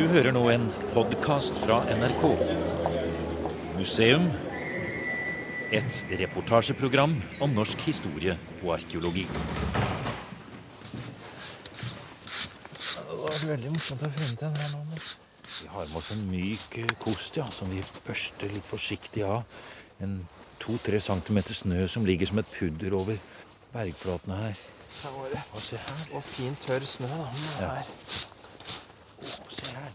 [0.00, 0.62] Du hører nå en
[0.94, 2.22] podkast fra NRK.
[3.76, 4.22] Museum.
[5.76, 7.12] Et reportasjeprogram
[7.44, 8.32] om norsk historie
[8.62, 9.26] og arkeologi.
[12.86, 15.02] Det var veldig morsomt å finne den her nå.
[15.58, 19.44] Vi har med oss en myk eh, kost ja, som vi børster litt forsiktig av.
[20.00, 20.22] En
[20.64, 23.20] to-tre centimeter snø som ligger som et pudder over
[23.76, 24.66] bergflatene her.
[25.04, 25.46] Her var det.
[25.52, 26.04] Og se her.
[26.16, 27.12] Og fin, tørr snø.
[27.12, 27.32] da.
[27.60, 27.74] Ja.
[27.76, 28.38] er- her.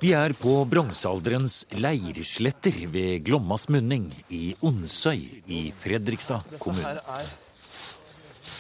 [0.02, 7.30] Vi er på bronsealderens leirsletter ved Glommas munning i Onsøy i Fredrikstad Dette her er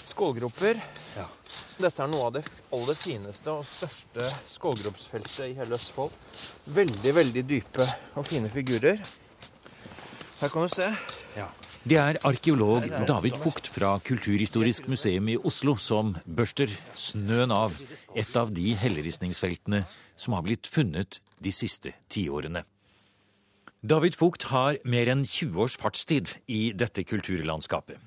[0.07, 0.79] skålgroper.
[1.17, 1.25] Ja.
[1.75, 2.45] Dette er noe av det
[2.77, 6.15] aller fineste og største skålgropsfeltet i hele Østfold.
[6.77, 9.03] Veldig, veldig dype og fine figurer.
[10.39, 10.87] Her kan du se.
[11.85, 17.75] Det er arkeolog David Fugt fra Kulturhistorisk museum i Oslo som børster snøen av
[18.17, 19.83] et av de helleristningsfeltene
[20.17, 22.65] som har blitt funnet de siste tiårene.
[23.85, 27.99] David Fugt har mer enn 20 års fartstid i dette kulturlandskapet.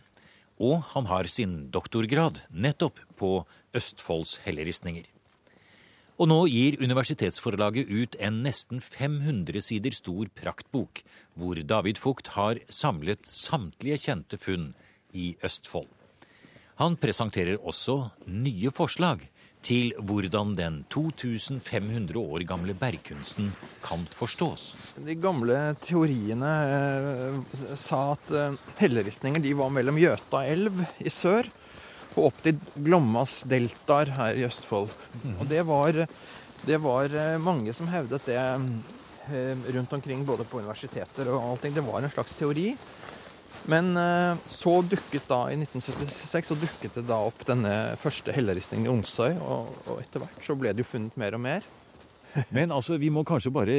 [0.58, 3.30] Og han har sin doktorgrad nettopp på
[3.78, 5.06] Østfolds helleristninger.
[6.19, 11.05] Og nå gir universitetsforlaget ut en nesten 500 sider stor praktbok,
[11.39, 14.73] hvor David Fugt har samlet samtlige kjente funn
[15.14, 15.86] i Østfold.
[16.83, 19.23] Han presenterer også nye forslag
[19.67, 23.51] til hvordan den 2500 år gamle bergkunsten
[23.84, 24.70] kan forstås.
[25.05, 31.51] De gamle teoriene eh, sa at eh, helleristninger de var mellom Gjøta elv i sør
[32.19, 34.91] og opp til Glommas deltaer her i Østfold.
[35.39, 36.05] Og det var,
[36.67, 41.77] det var eh, mange som hevdet det eh, rundt omkring, både på universiteter og allting.
[41.77, 42.73] Det var en slags teori.
[43.68, 48.88] Men eh, så dukket da, i 1976 så dukket det da opp denne første helleristningen
[48.88, 51.68] i Onsøy, og, og etter hvert så ble det jo funnet mer og mer.
[52.56, 53.77] Men altså, vi må kanskje bare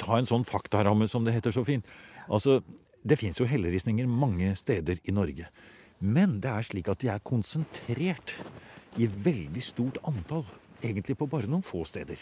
[0.00, 1.86] ta en sånn faktaramme, som det heter så fint.
[2.28, 2.60] Altså,
[3.04, 5.48] det fins jo helleristninger mange steder i Norge.
[6.00, 8.34] Men det er slik at de er konsentrert
[9.00, 10.46] i veldig stort antall.
[10.84, 12.20] Egentlig på bare noen få steder.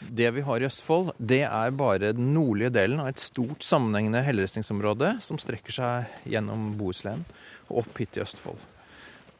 [0.00, 4.22] Det vi har i Østfold, det er bare den nordlige delen av et stort sammenhengende
[4.22, 7.24] helleristningsområde som strekker seg gjennom Bohuslän
[7.68, 8.60] og opp hit til Østfold.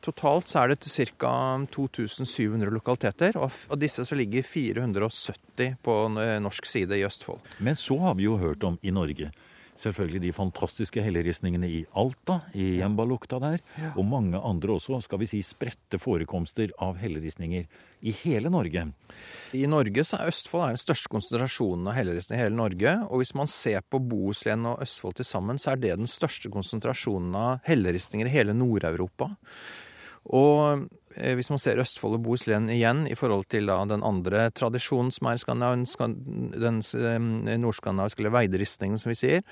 [0.02, 1.30] Totalt så er det ca.
[1.74, 5.96] 2700 lokaliteter, og av disse så ligger 470 på
[6.42, 7.42] norsk side i Østfold.
[7.58, 9.30] Men så har vi jo hørt om i Norge
[9.78, 13.62] selvfølgelig de fantastiske helleristningene i Alta, i Jembalukta der,
[13.94, 17.66] og mange andre også, skal vi si, spredte forekomster av helleristninger
[18.02, 18.88] i hele Norge.
[19.56, 22.94] I Norge så er Østfold er den største konsentrasjonen av helleristninger i hele Norge.
[23.08, 26.50] Og hvis man ser på Bohuslän og Østfold til sammen, så er det den største
[26.52, 29.32] konsentrasjonen av helleristninger i hele Nord-Europa.
[30.34, 35.12] Og hvis man ser Østfold og Bohuslän igjen i forhold til da, den andre tradisjonen
[35.14, 35.42] som er
[36.58, 39.46] den eh, nordskandinaviske eller veideristningen som vi sier,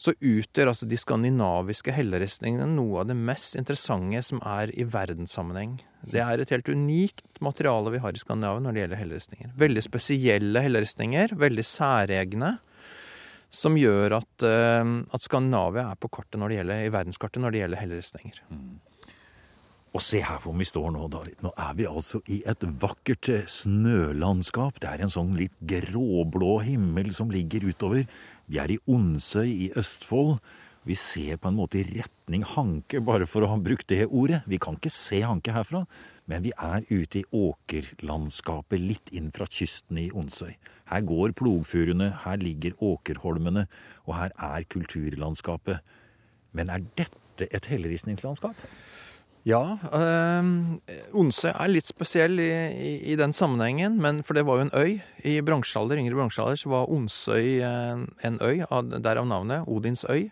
[0.00, 5.78] så utgjør altså de skandinaviske helleristningene noe av det mest interessante som er i verdenssammenheng.
[6.00, 9.54] Det er et helt unikt materiale vi har i Skandinavia når det gjelder helleristninger.
[9.60, 12.54] Veldig spesielle helleristninger, veldig særegne,
[13.50, 17.52] som gjør at, eh, at Skandinavia er på kartet når det gjelder, i verdenskartet når
[17.52, 18.40] det gjelder helleristninger.
[19.90, 21.40] Og se her hvor vi står nå, David.
[21.42, 24.78] Nå er vi altså i et vakkert eh, snølandskap.
[24.78, 28.04] Det er en sånn litt gråblå himmel som ligger utover.
[28.46, 30.36] Vi er i Onsøy i Østfold.
[30.86, 34.40] Vi ser på en måte i retning Hanke, bare for å ha brukt det ordet.
[34.48, 35.82] Vi kan ikke se Hanke herfra,
[36.30, 40.54] men vi er ute i åkerlandskapet litt inn fra kysten i Onsøy.
[40.88, 43.66] Her går plogfurene, her ligger åkerholmene,
[44.06, 45.82] og her er kulturlandskapet.
[46.56, 48.56] Men er dette et helleristningslandskap?
[49.48, 50.48] Ja, øh,
[51.16, 54.74] Onse er litt spesiell i, i, i den sammenhengen, men for det var jo en
[54.76, 54.98] øy.
[55.24, 60.28] I bronsealder, yngre bronsealder så var Onsøy en, en øy, av- derav navnet Odins øy.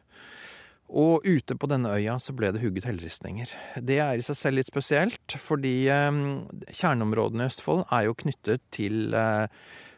[0.88, 3.50] Og ute på denne øya så ble det hugget helleristninger.
[3.84, 6.20] Det er i seg selv litt spesielt, fordi eh,
[6.72, 9.48] kjerneområdene i Østfold er jo knyttet til eh,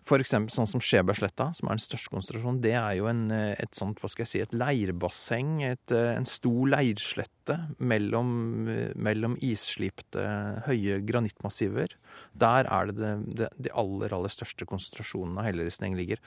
[0.06, 0.32] F.eks.
[0.54, 2.60] sånn som Skjebergsletta, som er den største konsentrasjonen.
[2.64, 6.14] Det er jo en, eh, et sånt, hva skal jeg si, et leirbasseng, et, eh,
[6.16, 10.24] en stor leirslette mellom, eh, mellom isslipte,
[10.66, 11.94] høye granittmassiver.
[12.36, 16.18] Der er det, det, det de aller, aller største konsentrasjonene av helleristning ligger.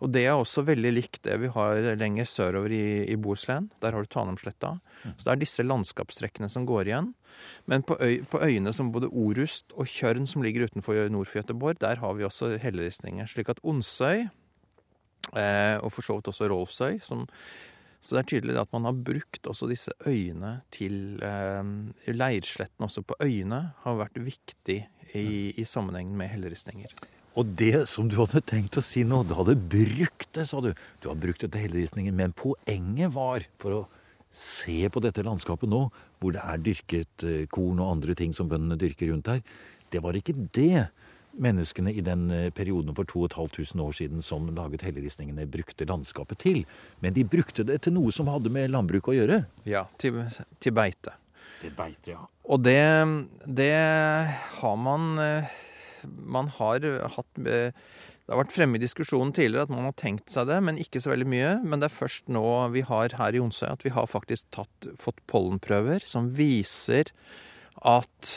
[0.00, 3.70] Og det er også veldig likt det vi har lenger sørover i, i Bohuslän.
[3.82, 4.78] Der har du Tanomsletta.
[5.16, 7.14] Så det er disse landskapstrekkene som går igjen.
[7.66, 11.40] Men på, øy, på øyene som både Orust og Kjørn, som ligger utenfor nord for
[11.40, 13.26] Göteborg, der har vi også helleristninger.
[13.26, 14.28] Slik at Onsøy,
[15.36, 17.26] eh, og for så vidt også Rolfsøy, som
[17.98, 23.02] så det er tydelig at man har brukt også disse øyene til eh, Leirsletten også
[23.02, 24.78] på øyene har vært viktig
[25.18, 26.94] i, i sammenhengen med helleristninger.
[27.38, 30.72] Og det som du hadde tenkt å si nå, du hadde brukt det, sa du.
[31.02, 33.82] Du har brukt det til helleristningen, men poenget var for å
[34.30, 35.86] se på dette landskapet nå,
[36.20, 39.42] hvor det er dyrket eh, korn og andre ting som bøndene dyrker rundt her.
[39.92, 40.88] Det var ikke det
[41.38, 46.64] menneskene i den eh, perioden for 2500 år siden som laget helleristningene, brukte landskapet til.
[47.04, 49.42] Men de brukte det til noe som hadde med landbruk å gjøre.
[49.68, 50.20] Ja, til,
[50.62, 51.16] til beite.
[51.62, 52.26] Til beite, ja.
[52.48, 52.80] Og det,
[53.44, 53.72] det
[54.60, 55.56] har man eh,
[56.08, 56.84] Man har
[57.16, 57.40] hatt
[58.28, 61.00] Det har vært fremme i diskusjonen tidligere at man har tenkt seg det, men ikke
[61.00, 61.52] så veldig mye.
[61.64, 62.42] Men det er først nå
[62.74, 67.08] vi har her i Onsøy at vi har faktisk tatt, fått pollenprøver som viser
[67.88, 68.34] at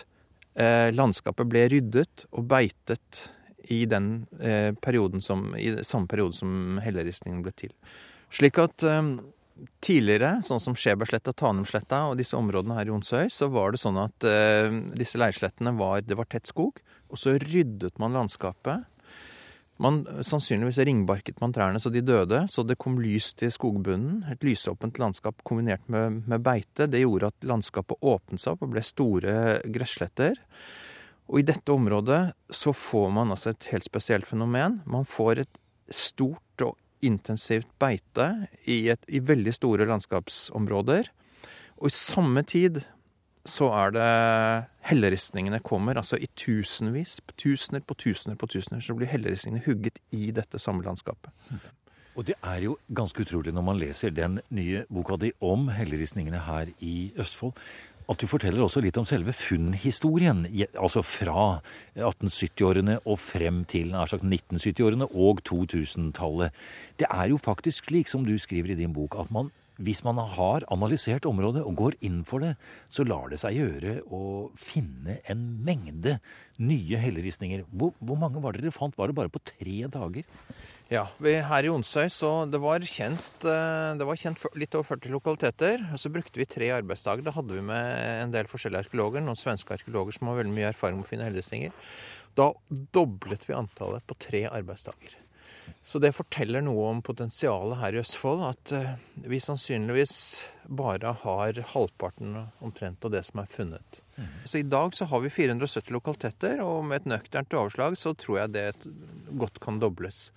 [0.56, 3.26] eh, landskapet ble ryddet og beitet
[3.68, 7.76] i den eh, perioden som, i samme periode som helleristningen ble til.
[8.32, 9.04] Slik at eh,
[9.84, 14.00] tidligere, sånn som Skjebergsletta, Tanumsletta og disse områdene her i Onsøy, så var det sånn
[14.02, 16.80] at eh, disse leirslettene var, det var tett skog,
[17.12, 18.88] og så ryddet man landskapet.
[19.82, 24.22] Man, sannsynligvis ringbarket man trærne så de døde, så det kom lys til skogbunnen.
[24.30, 26.86] Et lysåpent landskap kombinert med, med beite.
[26.86, 29.36] Det gjorde at landskapet åpnet seg opp og ble store
[29.74, 30.38] gressletter.
[31.32, 32.22] Og i dette området
[32.54, 34.82] så får man altså et helt spesielt fenomen.
[34.86, 38.28] Man får et stort og intensivt beite
[38.70, 41.10] i, et, i veldig store landskapsområder.
[41.82, 42.84] Og i samme tid
[43.48, 44.08] så er det
[44.90, 45.98] helleristningene kommer.
[45.98, 50.86] Altså i tusenvis, tusener på tusener på tusener, så blir helleristningene hugget i dette samme
[50.86, 51.32] landskapet.
[52.20, 56.44] Og det er jo ganske utrolig når man leser den nye boka di om helleristningene
[56.44, 57.56] her i Østfold,
[58.12, 60.44] at du forteller også litt om selve funnhistorien.
[60.76, 61.62] Altså fra
[61.96, 66.52] 1870-årene og frem til 1970-årene og 2000-tallet.
[67.00, 69.52] Det er jo faktisk slik, som du skriver i din bok, at man
[69.82, 72.54] hvis man har analysert området og går inn for det,
[72.92, 76.20] så lar det seg gjøre å finne en mengde
[76.62, 77.66] nye helleristninger.
[77.72, 78.98] Hvor, hvor mange var det dere fant?
[78.98, 80.28] Var det bare på tre dager?
[80.92, 85.14] Ja, her i Onsøy så det var kjent, eh, det var kjent litt over 40
[85.14, 85.86] lokaliteter.
[85.88, 87.24] og Så brukte vi tre arbeidsdager.
[87.24, 90.72] Da hadde vi med en del forskjellige arkeologer, noen svenske arkeologer som har veldig mye
[90.74, 91.72] erfaring med å finne helleristninger.
[92.36, 92.52] Da
[92.92, 95.16] doblet vi antallet på tre arbeidsdager.
[95.84, 98.44] Så det forteller noe om potensialet her i Østfold.
[98.48, 98.94] At eh,
[99.28, 100.14] vi sannsynligvis
[100.72, 104.02] bare har halvparten omtrent av det som er funnet.
[104.16, 104.30] Mm.
[104.46, 108.44] Så i dag så har vi 470 lokaliteter, og med et nøkternt overslag så tror
[108.44, 108.68] jeg det
[109.42, 110.30] godt kan dobles.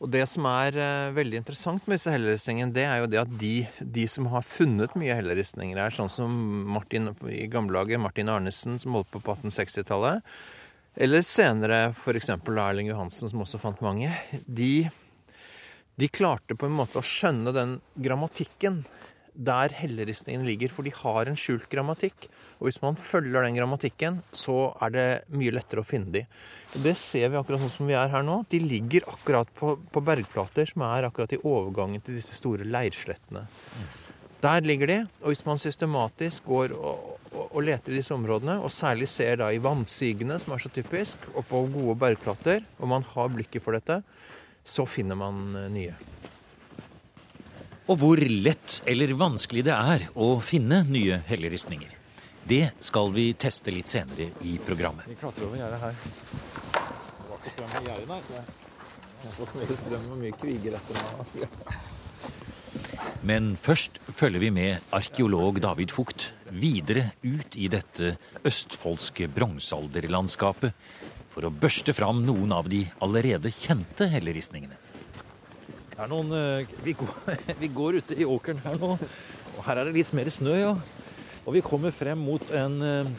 [0.00, 3.34] Og det som er uh, veldig interessant med disse helleristningene, det er jo det at
[3.40, 6.38] de, de som har funnet mye helleristninger her, sånn som
[6.72, 10.24] Martin i gamlelaget, Martin Arnesen, som holdt på på 1860-tallet,
[11.00, 12.28] eller senere f.eks.
[12.28, 14.10] Erling Johansen, som også fant mange.
[14.44, 14.90] De,
[15.96, 18.82] de, klarte på en måte å skjønne den grammatikken
[19.32, 22.26] der helleristningen ligger, for de har en skjult grammatikk.
[22.58, 26.24] Og hvis man følger den grammatikken, så er det mye lettere å finne de.
[26.74, 28.42] Det ser vi akkurat sånn som vi er her nå.
[28.52, 33.46] De ligger akkurat på, på bergplater som er akkurat i overgangen til disse store leirslettene.
[34.44, 38.72] Der ligger de, og hvis man systematisk går og, og, leter i disse områdene, og
[38.74, 43.06] særlig ser da i vannsigene, som er så typisk, og på gode bergplater, og man
[43.12, 44.00] har blikket for dette,
[44.66, 45.94] så finner man eh, nye.
[47.90, 51.96] Og hvor lett eller vanskelig det er å finne nye helleristninger.
[52.50, 55.08] Det skal vi teste litt senere i programmet.
[55.10, 55.94] Vi klatrer over gjerdet her.
[56.00, 58.20] Det var ikke strøm i gjerdet, nei.
[59.20, 61.80] Det har fått strøm og mye kviger etter meg.
[63.26, 68.14] Men først følger vi med arkeolog David Fugt videre ut i dette
[68.46, 70.74] østfoldske bronsealderlandskapet
[71.30, 74.78] for å børste fram noen av de allerede kjente helleristningene.
[75.90, 77.12] Det er noen, eh, vi går,
[77.62, 80.74] vi går ute i åkeren her nå, og her er det litt mer snø, ja.
[81.46, 83.12] Og vi kommer frem mot en, eh,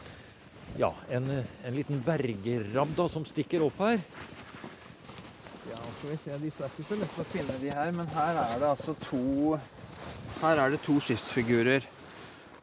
[0.81, 4.01] ja, en, en liten bergrabb da, som stikker opp her.
[5.69, 7.93] Ja, skal vi se, Disse er ikke så lette å finne, de her.
[7.95, 9.59] Men her er det altså to
[10.41, 11.85] Her er det to skipsfigurer.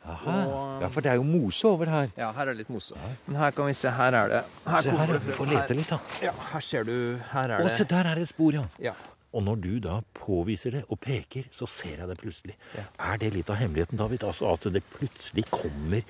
[0.09, 0.37] Aha.
[0.47, 2.09] Og, ja, for det er jo mose over her.
[2.17, 2.97] Ja, her er det litt mose.
[3.27, 5.93] Men her kan vi se, her er det her Se her, vi får lete litt,
[5.93, 6.00] da.
[6.25, 6.97] Ja, her ser du
[7.33, 8.65] Her er Å, se der er det et spor, ja.
[8.83, 8.95] ja.
[9.37, 12.55] Og når du da påviser det og peker, så ser jeg det plutselig.
[12.79, 12.87] Ja.
[13.11, 14.25] Er det litt av hemmeligheten, David?
[14.25, 16.00] Altså at det plutselig kommer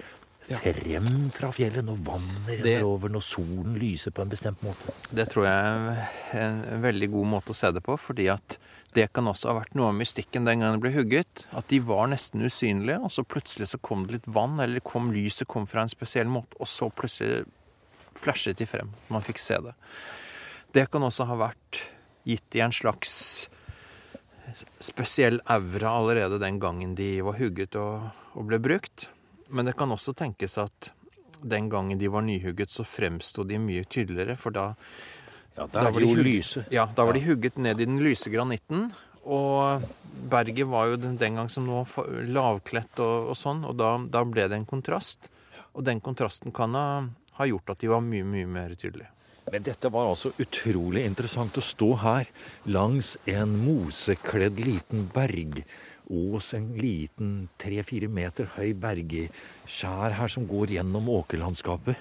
[0.48, 4.94] frem fra fjellet når vannet renner over, når solen lyser på en bestemt måte?
[5.12, 5.98] Det tror jeg
[6.38, 8.56] er en veldig god måte å se det på, fordi at
[8.96, 11.44] det kan også ha vært noe av mystikken den gangen det ble hugget.
[11.56, 15.12] At de var nesten usynlige, og så plutselig så kom det litt vann, eller kom
[15.12, 17.44] lyset kom fra en spesiell måte, og så plutselig
[18.18, 18.90] flashet de frem.
[19.12, 19.76] Man fikk se det.
[20.74, 21.82] Det kan også ha vært
[22.28, 23.12] gitt i en slags
[24.80, 29.08] spesiell aura allerede den gangen de var hugget og, og ble brukt.
[29.50, 30.90] Men det kan også tenkes at
[31.42, 34.74] den gangen de var nyhugget, så fremsto de mye tydeligere, for da
[35.58, 36.64] Ja, Da var de hugget- lyse.
[36.70, 38.92] Ja, da var de hugget ned i den lyse granitten.
[39.26, 39.82] Og
[40.30, 41.84] berget var jo den, den gang som nå
[42.30, 45.18] lavkledt og, og sånn, og da, da ble det en kontrast.
[45.74, 49.10] Og den kontrasten kan ha, ha gjort at de var mye, mye mer tydelige.
[49.50, 52.28] Men dette var altså utrolig interessant å stå her
[52.66, 55.08] langs en mosekledd liten
[56.08, 61.96] bergås, en liten tre-fire meter høy bergskjær her som går gjennom åkerlandskapet.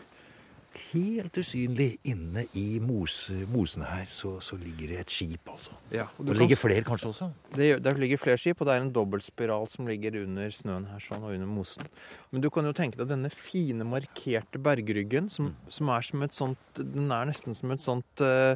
[0.91, 5.71] Helt usynlig inne i mose, mosene her så, så ligger det et skip, altså.
[5.91, 7.29] Ja, og Det ligger flere kanskje også?
[7.55, 11.01] Det, det, ligger flere skip, og det er en dobbeltspiral som ligger under snøen her
[11.01, 11.89] sånn, og under mosen.
[12.31, 16.37] Men du kan jo tenke deg denne fine, markerte bergryggen, som, som er som et
[16.37, 18.55] sånt Den er nesten som et sånt eh,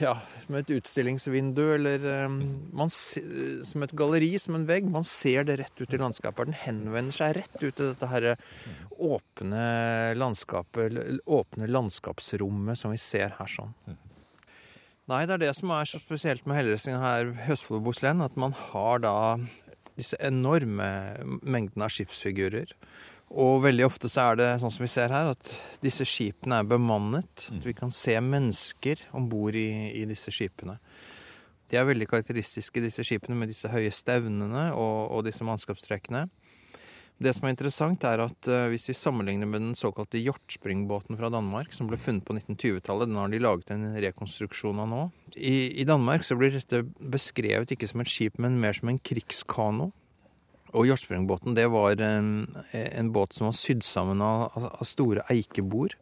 [0.00, 4.88] Ja, som et utstillingsvindu, eller eh, man, Som et galleri, som en vegg.
[4.90, 6.50] Man ser det rett ut i landskapet.
[6.50, 8.34] Den henvender seg rett ut i dette her
[9.00, 9.64] åpne
[10.18, 13.74] landskapet, åpne landskapsrommet som vi ser her sånn.
[15.10, 18.20] Nei, det er det som er så spesielt med helleristningen her i Østfold og Boslen,
[18.22, 19.14] at man har da
[19.98, 20.86] disse enorme
[21.42, 22.70] mengdene av skipsfigurer.
[23.30, 25.52] Og veldig ofte så er det sånn som vi ser her, at
[25.84, 27.46] disse skipene er bemannet.
[27.54, 29.70] At vi kan se mennesker om bord i,
[30.00, 30.74] i disse skipene.
[31.70, 36.26] De er veldig karakteristiske, disse skipene, med disse høye stevnene og, og disse mannskapstrekkene.
[37.20, 41.28] Det som er interessant, er at uh, hvis vi sammenligner med den såkalte Hjortspringbåten fra
[41.30, 45.02] Danmark, som ble funnet på 1920-tallet, den har de laget en rekonstruksjon av nå.
[45.36, 48.98] I, I Danmark så blir dette beskrevet ikke som et skip, men mer som en
[49.04, 49.90] krigskano.
[50.70, 55.96] Og Hjortsprengbåten det var en, en båt som var sydd sammen av, av, store eikebord.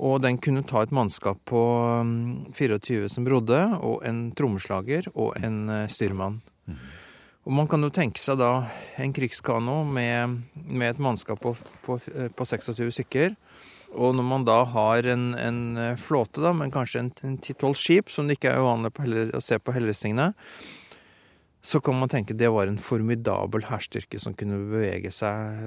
[0.00, 1.60] Og den kunne ta et mannskap på
[2.06, 6.40] mm, 24 som brodde, og en trommeslager og en styrmann.
[6.68, 6.88] styrmann.
[7.48, 8.68] Og man kan jo tenke seg da
[9.00, 11.54] en krigskano med, med et mannskap på,
[11.86, 11.96] på,
[12.36, 13.34] på 26 stykker.
[13.90, 15.62] Og når man da har en, en
[15.98, 18.92] flåte, da, men kanskje en 10-12 skip, som det ikke er uvanlig
[19.34, 20.28] å se på helleristningene,
[21.62, 25.66] så kan man tenke det var en formidabel hærstyrke som kunne bevege seg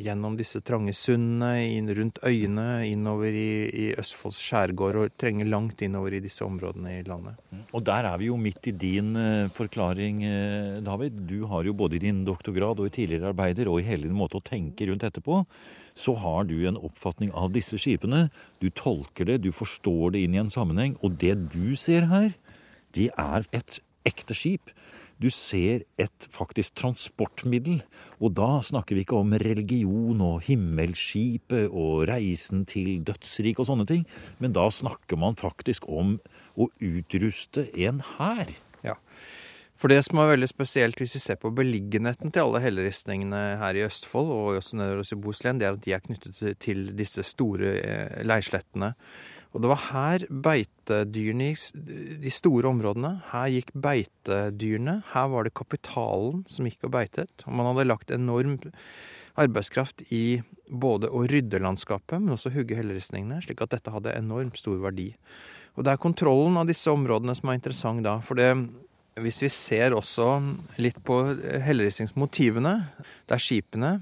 [0.00, 5.84] gjennom disse trange sundene, inn rundt øyene, innover i, i Østfolds skjærgård og trenge langt
[5.84, 7.36] innover i disse områdene i landet.
[7.76, 11.20] Og der er vi jo midt i din eh, forklaring, eh, David.
[11.28, 14.16] Du har jo både i din doktorgrad og i tidligere arbeider og i hele din
[14.16, 15.42] måte å tenke rundt etterpå,
[15.98, 18.30] så har du en oppfatning av disse skipene.
[18.64, 20.96] Du tolker det, du forstår det inn i en sammenheng.
[21.04, 22.32] Og det du ser her,
[22.96, 24.72] det er et ekte skip.
[25.18, 27.80] Du ser et faktisk transportmiddel,
[28.22, 33.88] og da snakker vi ikke om religion og himmelskipet og reisen til dødsriket og sånne
[33.90, 34.06] ting,
[34.38, 36.16] men da snakker man faktisk om
[36.54, 38.54] å utruste en hær.
[38.86, 38.94] Ja.
[39.78, 43.78] For det som er veldig spesielt hvis vi ser på beliggenheten til alle helleristningene her
[43.78, 47.76] i Østfold og også i Boslen, det er at de er knyttet til disse store
[47.78, 48.94] eh, leirslettene.
[49.58, 51.78] Og det var her beitedyrene gikk
[52.22, 53.16] de store områdene.
[53.32, 55.00] Her gikk beitedyrene.
[55.10, 57.42] Her var det kapitalen som gikk og beitet.
[57.42, 58.54] Og man hadde lagt enorm
[59.34, 60.38] arbeidskraft i
[60.70, 65.08] både å rydde landskapet, men også hugge helleristningene, slik at dette hadde enormt stor verdi.
[65.74, 68.20] Og det er kontrollen av disse områdene som er interessant da.
[68.22, 68.52] For det,
[69.18, 70.36] hvis vi ser også
[70.78, 71.18] litt på
[71.66, 72.76] helleristningsmotivene,
[73.26, 73.92] det er skipene.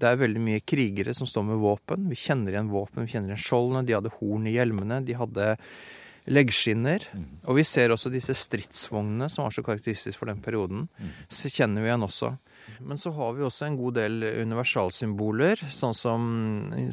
[0.00, 2.08] Det er veldig mye krigere som står med våpen.
[2.10, 3.84] Vi kjenner igjen våpen, vi kjenner igjen skjoldene.
[3.86, 5.50] De hadde horn i hjelmene, de hadde
[6.34, 7.06] leggskinner.
[7.44, 10.88] Og vi ser også disse stridsvognene som var så karakteristisk for den perioden.
[11.28, 12.34] Så kjenner vi igjen også.
[12.78, 16.26] Men så har vi også en god del universalsymboler, sånn som,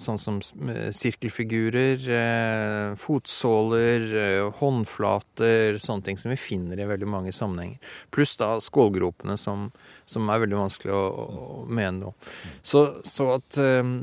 [0.01, 7.09] sånn som eh, sirkelfigurer, eh, fotsåler, eh, håndflater, sånne ting som vi finner i veldig
[7.09, 7.79] mange sammenhenger.
[8.13, 9.69] Pluss da skålgropene, som,
[10.05, 12.33] som er veldig vanskelig å, å, mene noe.
[12.63, 13.93] Så, så at eh,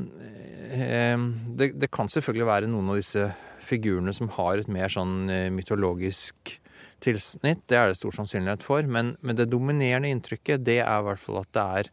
[1.59, 3.31] det, det kan selvfølgelig være noen av disse
[3.69, 6.57] figurene som har et mer sånn mytologisk
[7.05, 7.65] tilsnitt.
[7.71, 8.87] Det er det stor sannsynlighet for.
[8.89, 11.93] Men, men det dominerende inntrykket, det er i hvert fall at det er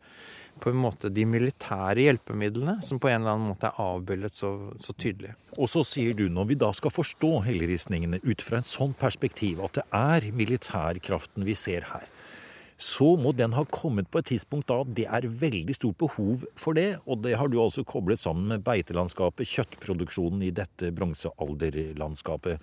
[0.64, 4.52] på en måte de militære hjelpemidlene som på en eller annen måte er avbildet så,
[4.80, 5.34] så tydelig.
[5.60, 9.60] Og så sier du, når vi da skal forstå helleristningene ut fra et sånt perspektiv,
[9.66, 12.08] at det er militærkraften vi ser her,
[12.82, 16.76] så må den ha kommet på et tidspunkt da det er veldig stort behov for
[16.76, 16.98] det.
[17.08, 22.60] Og det har du altså koblet sammen med beitelandskapet, kjøttproduksjonen i dette bronsealderlandskapet.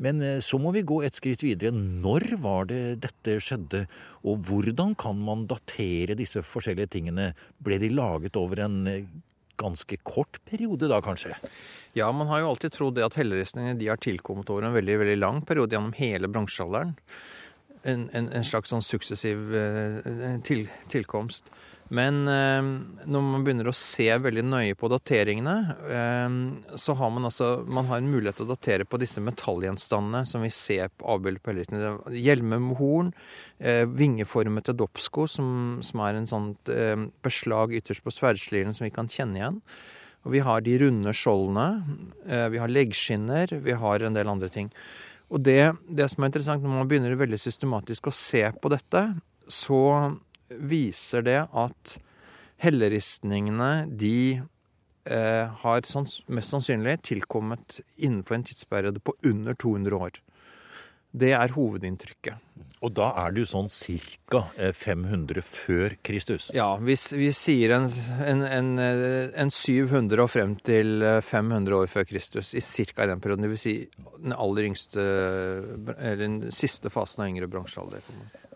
[0.00, 1.72] Men eh, så må vi gå et skritt videre.
[1.76, 3.84] Når var det dette skjedde,
[4.24, 7.32] og hvordan kan man datere disse forskjellige tingene?
[7.62, 9.10] Ble de laget over en eh,
[9.60, 11.34] ganske kort periode da, kanskje?
[11.98, 15.18] Ja, man har jo alltid trodd det at helleristningene har tilkommet over en veldig veldig
[15.20, 16.96] lang periode gjennom hele bronsealderen.
[17.88, 21.48] En, en, en slags sånn suksessiv eh, til, tilkomst.
[21.90, 22.66] Men eh,
[23.10, 25.54] når man begynner å se veldig nøye på dateringene,
[25.90, 26.36] eh,
[26.78, 30.46] så har man altså man har en mulighet til å datere på disse metallgjenstandene som
[30.46, 31.96] vi ser på avbildet på helleristene.
[32.14, 33.10] Hjelmer med horn,
[33.58, 35.50] eh, vingeformete doppsko, som,
[35.86, 36.70] som, er en sånt
[37.26, 39.60] beslag ytterst på sverdsliren som vi kan kjenne igjen.
[40.22, 41.66] Og vi har de runde skjoldene,
[42.52, 44.68] vi har leggskinner, vi har en del andre ting.
[45.32, 49.06] Og det, det som er interessant når man begynner veldig systematisk å se på dette,
[49.50, 49.80] så
[50.50, 51.98] viser det at
[52.60, 54.40] helleristningene de
[55.04, 60.20] eh, har sans, mest sannsynlig tilkommet innenfor en tidsperiode på under 200 år.
[61.10, 62.38] Det er hovedinntrykket.
[62.80, 64.44] Og da er det jo sånn ca.
[64.56, 66.46] 500 før Kristus?
[66.54, 67.88] Ja, hvis vi sier en,
[68.24, 73.08] en, en, en, 700 og frem til 500 år før Kristus, i ca.
[73.10, 73.50] den perioden.
[73.50, 73.74] Vil si
[74.22, 75.02] den aller yngste,
[75.98, 78.06] eller den siste fasen av yngre bronsealder.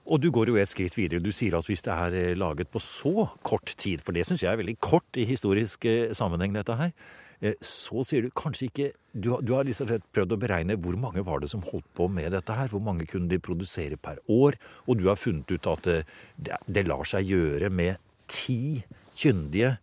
[0.05, 1.23] Og du går jo et skritt videre.
[1.25, 4.43] Du sier at hvis det er eh, laget på så kort tid, for det syns
[4.45, 6.93] jeg er veldig kort i historisk eh, sammenheng, dette her,
[7.41, 11.23] eh, så sier du kanskje ikke Du, du har liksom prøvd å beregne hvor mange
[11.23, 12.69] var det som holdt på med dette her.
[12.69, 14.59] Hvor mange kunne de produsere per år?
[14.91, 18.83] Og du har funnet ut at det, det lar seg gjøre med ti
[19.15, 19.77] kyndige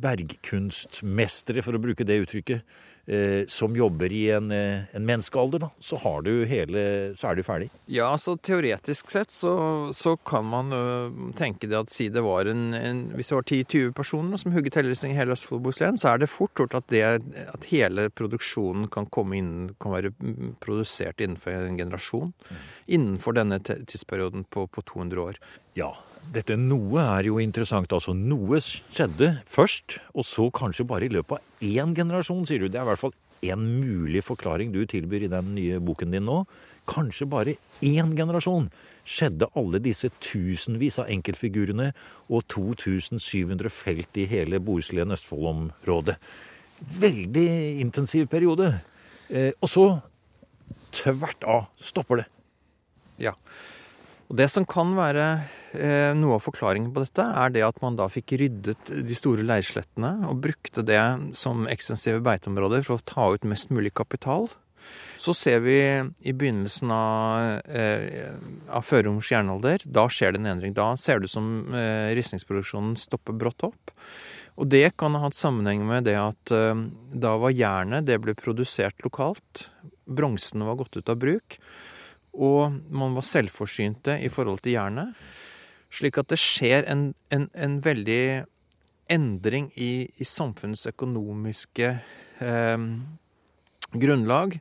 [0.00, 2.64] bergkunstmestere, for å bruke det uttrykket,
[3.48, 7.42] som jobber i en, eh, en menneskealder, da, så, har du hele, så er du
[7.46, 7.70] ferdig.
[7.86, 9.54] Ja, så teoretisk sett så,
[9.96, 10.82] så kan man ø,
[11.38, 14.76] tenke det at si det var en, en Hvis det var 10-20 personer som hugget
[14.76, 19.40] helleristning i hele Østfold-Bohuslän, så er det fort gjort at, at hele produksjonen kan komme
[19.40, 20.12] inn, kan være
[20.60, 22.34] produsert innenfor en generasjon.
[22.48, 22.60] Mm.
[22.98, 25.40] Innenfor denne tidsperioden på, på 200 år.
[25.78, 25.94] Ja,
[26.34, 27.92] dette noe er jo interessant.
[27.94, 32.68] Altså, noe skjedde først, og så kanskje bare i løpet av én generasjon, sier du.
[32.68, 33.16] Det er i hvert fall
[33.48, 36.42] en mulig forklaring du tilbyr i den nye boken din nå.
[36.88, 38.70] Kanskje bare én generasjon
[39.08, 41.92] skjedde alle disse tusenvis av enkeltfigurene
[42.28, 46.18] og 2700 felt i hele Bohuslän Østfold-området.
[47.00, 47.48] Veldig
[47.80, 48.72] intensiv periode.
[49.28, 49.86] Eh, og så,
[50.94, 52.28] tvert av, stopper det.
[53.18, 53.34] Ja.
[54.28, 55.26] Og Det som kan være
[55.72, 59.44] eh, noe av forklaringen på dette, er det at man da fikk ryddet de store
[59.46, 61.00] leirslettene og brukte det
[61.38, 64.50] som ekstensive beiteområder for å ta ut mest mulig kapital.
[65.18, 68.28] Så ser vi i begynnelsen av, eh,
[68.68, 70.76] av førromersk jernalder, da skjer det en endring.
[70.76, 73.92] Da ser det ut som eh, ristningsproduksjonen stopper brått opp.
[74.60, 76.86] Og det kan ha hatt sammenheng med det at eh,
[77.16, 79.68] da var jernet det ble produsert lokalt.
[80.04, 81.62] Bronsen var gått ut av bruk
[82.34, 85.14] og man var selvforsynte i forhold til jernet.
[85.90, 88.44] Slik at det skjer en, en, en veldig
[89.08, 91.94] endring i, i samfunnets økonomiske
[92.44, 92.88] eh,
[93.96, 94.58] grunnlag.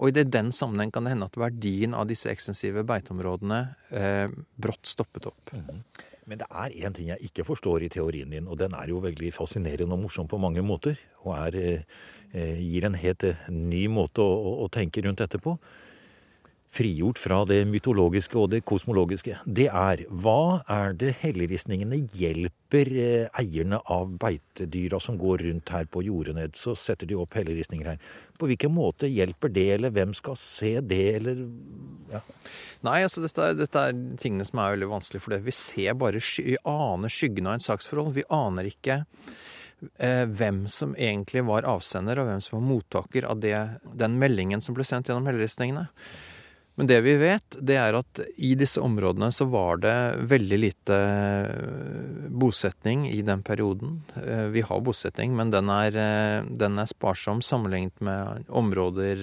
[0.00, 3.60] Og i den sammenheng kan det hende at verdien av disse ekstensive beiteområdene
[3.92, 5.52] eh, brått stoppet opp.
[5.52, 5.84] Mm.
[6.30, 9.02] Men det er én ting jeg ikke forstår i teorien din, og den er jo
[9.02, 10.96] veldig fascinerende og morsom på mange måter.
[11.24, 11.84] Og er,
[12.32, 15.58] eh, gir en helt eh, ny måte å, å, å tenke rundt dette på
[16.70, 23.40] frigjort fra det mytologiske og det kosmologiske, det er hva er det helleristningene hjelper eh,
[23.40, 27.98] eierne av beitedyra som går rundt her på jordet Så setter de opp helleristninger her.
[28.38, 31.42] På hvilken måte hjelper det, eller hvem skal se det, eller
[32.12, 32.22] ja.
[32.86, 35.42] Nei, altså dette er, dette er tingene som er veldig vanskelig, for det.
[35.50, 38.14] vi ser bare vi aner skyggen av en saksforhold.
[38.14, 39.02] Vi aner ikke
[39.98, 43.56] eh, hvem som egentlig var avsender, og hvem som var mottaker av det,
[43.90, 45.88] den meldingen som ble sendt gjennom helleristningene.
[46.80, 49.96] Men det vi vet, det er at i disse områdene så var det
[50.30, 53.98] veldig lite eh, bosetning i den perioden.
[54.16, 59.20] Eh, vi har bosetning, men den er, eh, den er sparsom sammenlignet med områder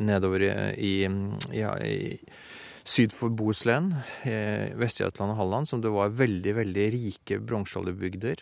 [0.00, 0.46] nedover
[0.80, 1.98] i, i, i
[2.88, 3.92] syd for Bohuslän,
[4.80, 8.40] Vest-Jøtland og Halland, som det var veldig, veldig rike bronsealderbygder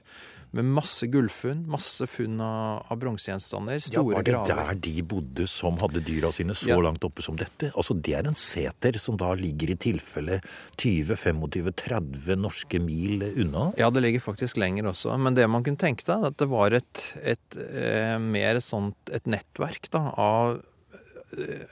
[0.57, 3.83] med masse gullfunn, masse funn av, av bronsegjenstander.
[3.93, 4.73] Ja, var det graver.
[4.73, 6.81] der de bodde som hadde dyra sine så ja.
[6.83, 7.73] langt oppe som dette?
[7.73, 10.41] Altså, Det er en seter som da ligger i tilfelle
[10.81, 13.71] 20-25-30 norske mil unna?
[13.81, 15.17] Ja, det ligger faktisk lenger også.
[15.21, 19.27] Men det man kunne tenke deg, at det var et, et et mer sånt et
[19.31, 20.72] nettverk da, av Eh,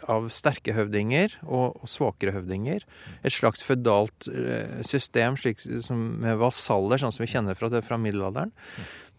[0.09, 2.85] av sterke høvdinger og, og svakere høvdinger.
[3.27, 7.99] Et slags fødalt eh, system slik med vasaller, sånn som vi kjenner fra det fra
[8.01, 8.55] middelalderen.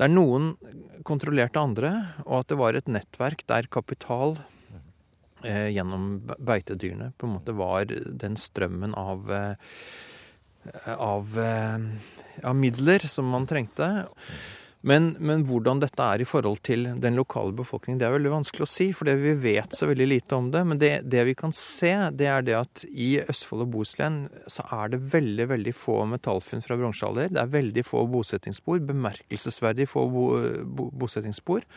[0.01, 0.55] Der noen
[1.07, 1.91] kontrollerte andre,
[2.25, 4.39] og at det var et nettverk der kapital
[5.45, 11.85] eh, gjennom beitedyrene på en måte var den strømmen av, eh, av, eh,
[12.41, 13.91] av midler som man trengte.
[14.81, 18.65] Men, men, hvordan dette er i forhold til den lokale befolkningen, det er veldig vanskelig
[18.65, 18.87] å si.
[18.97, 20.63] For vi vet så veldig lite om det.
[20.65, 24.65] Men det, det, vi kan se, det er det at i Østfold og Bohuslän så
[24.79, 27.29] er det veldig veldig få metallfunn fra bronsealder.
[27.29, 28.81] Det er veldig få bosettingsspor.
[28.89, 30.25] Bemerkelsesverdig få bo,
[30.65, 31.67] bo, bosettingsspor.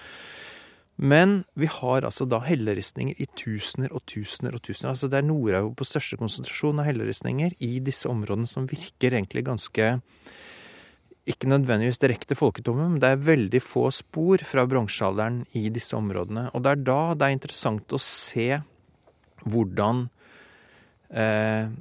[0.96, 4.94] Men vi har altså da helleristninger i tusener og tusener og tusener.
[4.94, 9.90] Altså det er Nord-Europas største konsentrasjon av helleristninger i disse områdene som virker egentlig ganske
[11.24, 16.50] ikke nødvendigvis direkte folketomme, men det er veldig få spor fra bronsealderen i disse områdene.
[16.52, 18.48] Og det er da det er interessant å se
[19.44, 20.04] hvordan
[21.08, 21.72] eh,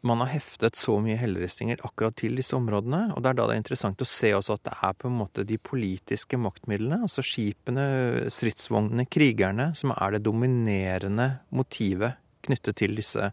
[0.00, 3.02] man har heftet så mye helleristninger akkurat til disse områdene.
[3.14, 5.18] Og det er da det er interessant å se også at det er på en
[5.18, 7.84] måte de politiske maktmidlene, altså skipene,
[8.32, 13.32] stridsvognene, krigerne, som er det dominerende motivet knyttet til disse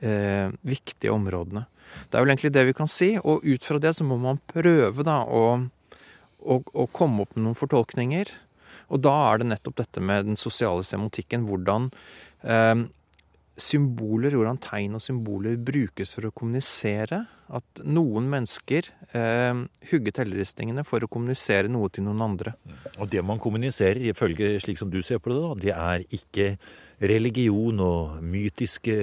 [0.00, 1.66] eh, viktige områdene.
[2.10, 3.14] Det er vel egentlig det vi kan si.
[3.22, 5.44] Og ut fra det så må man prøve da å,
[6.42, 8.32] å, å komme opp med noen fortolkninger.
[8.92, 11.46] Og da er det nettopp dette med den sosiale semotikken.
[11.48, 11.90] Hvordan
[12.42, 12.86] eh,
[13.56, 17.22] symboler, hvordan tegn og symboler brukes for å kommunisere.
[17.56, 22.56] At noen mennesker eh, hugget helleristningene for å kommunisere noe til noen andre.
[22.98, 26.48] Og det man kommuniserer, ifølge slik som du ser på det, da, det er ikke
[27.06, 28.96] religion og mytiske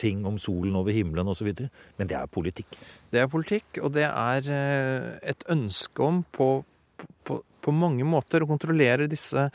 [0.00, 1.50] ting om solen over himmelen osv.
[1.98, 2.78] Men det er politikk.
[3.10, 6.52] Det er politikk, og det er eh, et ønske om på,
[7.26, 9.48] på, på mange måter å kontrollere disse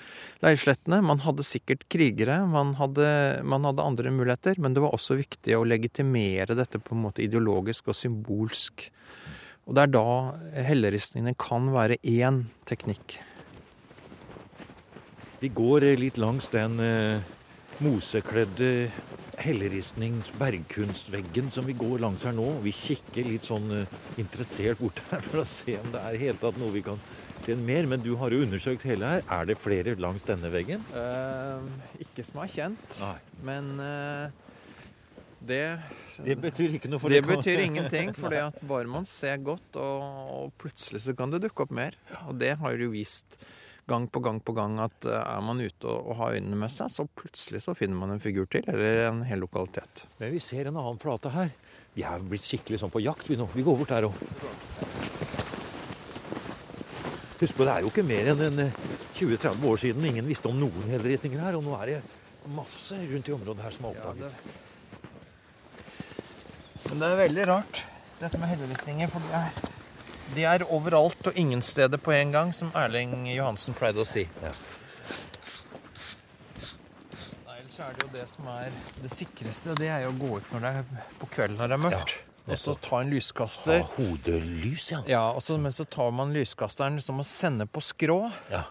[0.44, 1.02] leirslettene.
[1.06, 3.08] Man hadde sikkert krigere, man hadde,
[3.44, 7.26] man hadde, andre muligheter, men det var også viktig å legitimere dette på en måte
[7.26, 8.89] ideologisk og symbolsk.
[9.65, 10.10] Og det er da
[10.68, 13.18] helleristningene kan være én teknikk.
[15.41, 17.26] Vi går litt langs den eh,
[17.83, 18.89] mosekledde
[19.41, 22.47] helleristnings bergkunstveggen som vi går langs her nå.
[22.63, 26.41] Vi kikker litt sånn uh, interessert bort her for å se om det er helt
[26.43, 27.01] tatt noe vi kan
[27.45, 27.89] se mer.
[27.91, 29.27] Men du har jo undersøkt hele her.
[29.27, 30.85] Er det flere langs denne veggen?
[30.95, 31.63] Uh,
[32.05, 32.97] ikke som er kjent.
[33.01, 33.17] Nei.
[33.51, 34.45] Men uh,
[35.45, 35.61] det
[36.15, 38.13] Det betyr ikke noe for Det betyr ingenting.
[38.19, 40.07] For det at bare man ser godt, og,
[40.39, 41.99] og plutselig så kan det dukke opp mer.
[42.29, 43.38] Og det har jo vist
[43.88, 46.74] gang på gang på gang at eh, er man ute og, og har øynene med
[46.74, 50.06] seg, så plutselig så finner man en figur til, eller en hel lokalitet.
[50.19, 51.54] Men vi ser en annen flate her.
[51.95, 53.48] Vi er blitt skikkelig sånn på jakt, vi nå.
[53.54, 54.17] Vi går bort der òg.
[57.36, 58.62] Husk på, det er jo ikke mer enn
[59.15, 61.60] 20-30 eh, år siden ingen visste om noen helleristninger her.
[61.60, 62.02] Og nå er det
[62.56, 64.24] masse rundt i området her som er oppdaget.
[64.26, 64.63] Ja, det...
[66.86, 67.80] Men det er veldig rart,
[68.19, 69.74] dette med helleristninger, for det er
[70.33, 74.25] de er overalt og ingen steder på en gang, som Erling Johansen pleide å si.
[74.41, 74.53] Ja.
[77.55, 78.71] Ellers er det jo det som er
[79.03, 81.77] det sikreste, det er jo å gå ut når det er på kvelden når det
[81.77, 82.15] er mørkt.
[82.15, 83.81] Ja, og så ta en lyskaster.
[83.81, 85.01] Ha hodelys, ja.
[85.09, 88.19] ja og så, men så tar man lyskasteren liksom og sender på skrå.
[88.53, 88.65] Ja.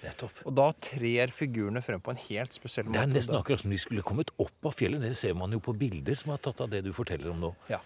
[0.00, 0.38] Nettopp.
[0.48, 2.96] Og da trer figurene frem på en helt spesiell måte.
[2.96, 5.02] Det er nesten akkurat som de skulle kommet opp av fjellet.
[5.04, 7.50] Det ser man jo på bilder som er tatt av det du forteller om nå.
[7.68, 7.82] Ja.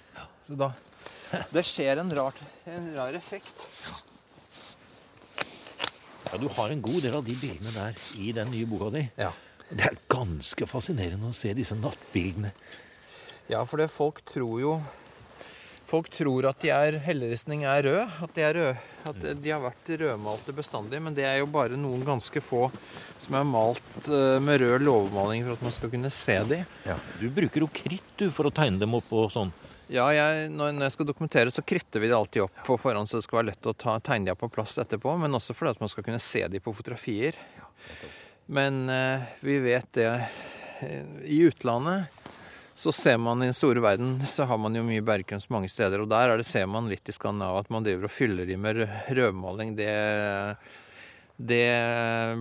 [0.46, 0.70] Så da
[1.54, 3.66] det skjer en, rart, en rar effekt.
[6.30, 9.04] Ja, Du har en god del av de bildene der i den nye boka di.
[9.20, 9.30] Ja.
[9.70, 12.50] Det er ganske fascinerende å se disse nattbildene.
[13.50, 14.76] Ja, for det folk tror jo
[15.84, 18.14] Folk tror at de er helleristning er rød.
[18.24, 18.78] At de, er rød,
[19.10, 20.98] at de har vært rødmalte bestandig.
[21.04, 22.70] Men det er jo bare noen ganske få
[23.20, 26.64] som er malt eh, med rød låvemaling for at man skal kunne se dem.
[26.88, 29.52] Ja, Du bruker jo kritt du for å tegne dem opp og sånn.
[29.92, 33.18] Ja, jeg, når jeg skal dokumentere, så kritter vi det alltid opp på forhånd, så
[33.18, 35.12] det skal være lett å ta, tegne på plass etterpå.
[35.20, 37.36] Men også fordi at man skal kunne se dem på fotografier.
[38.46, 42.20] Men eh, vi vet det eh, I utlandet
[42.74, 46.02] så ser man i den store verden så har man jo mye bergkunst mange steder.
[46.02, 48.82] Og der det, ser man litt i Skandinavia at man driver og fyller dem med
[49.14, 49.76] rødmaling.
[49.78, 49.92] Det,
[51.36, 51.68] det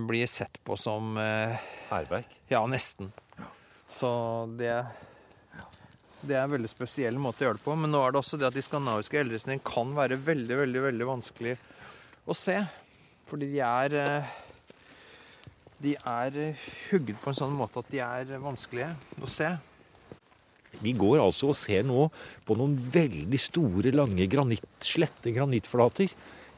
[0.08, 1.54] blir sett på som eh,
[1.92, 2.40] Hærverk?
[2.50, 3.12] Ja, nesten.
[3.86, 4.10] Så
[4.58, 4.74] det
[6.28, 7.76] det er en veldig spesiell måte å gjøre det på.
[7.78, 11.10] Men nå er det også det at de skandinaviske eldresene kan være veldig, veldig, veldig
[11.10, 11.54] vanskelig
[12.24, 12.56] å se.
[13.28, 14.32] Fordi de er eh,
[15.84, 16.36] De er
[16.88, 19.50] hugget på en sånn måte at de er vanskelige å se.
[20.80, 22.08] Vi går altså og ser nå
[22.46, 26.14] på noen veldig store, lange granitt, slette granittflater.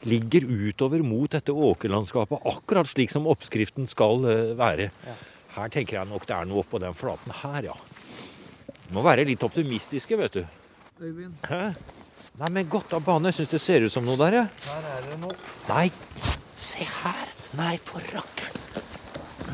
[0.07, 4.91] Ligger utover mot dette åkerlandskapet, akkurat slik som oppskriften skal eh, være.
[5.57, 7.77] Her tenker jeg nok det er noe oppå den flaten her, ja.
[8.95, 10.43] Må være litt optimistiske, vet du.
[11.01, 11.33] Øyvind.
[11.47, 11.73] Hæ?
[12.37, 13.31] Nei, men godt av bane.
[13.31, 14.45] Jeg syns det ser ut som noe der, ja.
[14.69, 15.35] Her er det noe.
[15.67, 15.87] Nei,
[16.55, 17.33] se her.
[17.57, 18.85] Nei, for rakkeren.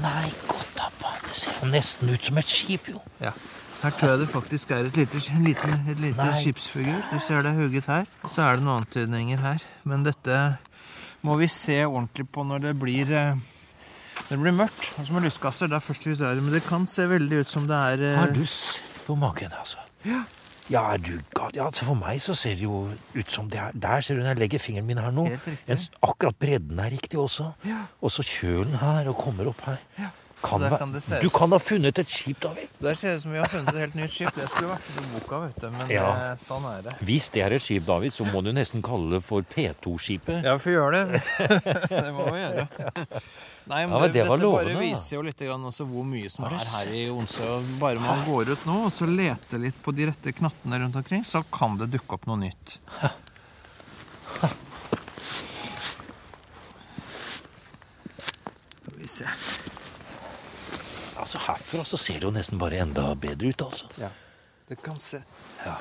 [0.04, 1.34] Nei, godt av bane.
[1.38, 3.02] Ser jo nesten ut som et skip, jo.
[3.24, 3.34] Ja.
[3.84, 7.02] Her tror jeg det faktisk er et lite, en liten, et lite skipsfigur.
[7.10, 8.06] Du ser det er hugget her.
[8.28, 9.66] Så er det noen antydninger her.
[9.84, 10.38] Men dette
[11.24, 13.36] må vi se ordentlig på når det blir eh,
[14.30, 14.88] når det blir mørkt.
[15.00, 16.46] Altså med lysgasser, det er først vi ser det.
[16.46, 19.52] Men det kan se veldig ut som det er eh, Har du sett på magen,
[19.60, 19.78] altså?
[20.06, 20.24] Ja.
[20.72, 21.52] Ja, du gal?
[21.56, 22.86] Ja, altså For meg så ser det jo
[23.16, 25.26] ut som det er Der ser du når jeg legger fingeren min her nå.
[25.68, 27.50] En, akkurat bredden er riktig også.
[28.02, 29.82] Og så kjølen her, og kommer opp her.
[30.44, 32.68] Kan kan du kan ha funnet et skip, David.
[32.84, 34.36] Der ser det ut som vi har funnet et helt nytt skip.
[34.36, 35.70] Det skulle vært i boka, vet du.
[35.72, 36.10] Men Ja.
[36.12, 36.96] eh, sånn er det.
[37.00, 40.44] Hvis det er et skip, David, så må du nesten kalle det for P2-skipet.
[40.44, 41.22] Ja, vi får gjøre det.
[41.96, 42.68] det må vi gjøre.
[43.72, 44.80] Nei, men, Ja, men det var dette bare lovende, da.
[44.84, 47.52] viser jo litt hvor mye som er her i Onsø.
[47.80, 51.24] Bare man går ut nå og så leter litt på de rette knattene rundt omkring,
[51.24, 52.78] så kan det dukke opp noe nytt.
[58.84, 59.26] Skal vi se.
[61.24, 63.88] Altså Herfra så ser det jo nesten bare enda bedre ut, altså.
[64.02, 64.10] Ja.
[64.68, 65.22] Det kan se,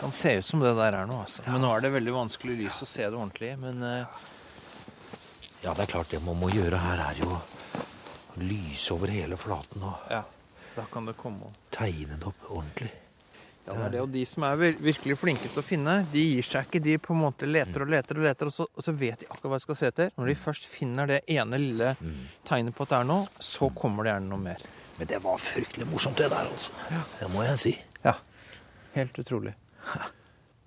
[0.01, 1.43] kan se ut som det der er noe, altså.
[1.47, 3.55] Men nå er det veldig vanskelig lys å se det ordentlig.
[3.59, 4.23] Men uh...
[5.63, 7.39] Ja, det er klart det man må gjøre her, er jo
[8.43, 10.23] lyse over hele flaten og ja,
[10.73, 12.89] da kan det komme tegne det opp ordentlig.
[13.67, 14.01] Ja, det er det.
[14.03, 16.83] Og de som er virkelig flinke til å finne, de gir seg ikke.
[16.83, 19.29] De på en måte leter og leter og leter, og så, og så vet de
[19.29, 20.15] akkurat hva de skal se etter.
[20.17, 21.93] Når de først finner det ene lille
[22.49, 24.67] tegnet på at det er noe, så kommer det gjerne noe mer.
[24.99, 26.73] Men det var fryktelig morsomt, det der, altså.
[27.21, 27.73] Det må jeg si.
[28.05, 28.13] Ja.
[28.95, 29.55] Helt utrolig.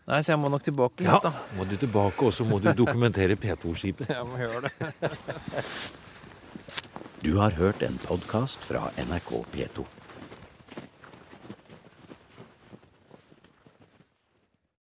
[0.06, 1.32] Nei, så jeg må nok tilbake Ja, hit, da.
[1.58, 4.10] må du tilbake, og så må du dokumentere P2-skipet.
[4.18, 4.74] Jeg må gjøre det.
[7.26, 9.86] Du har hørt en podkast fra NRK P2.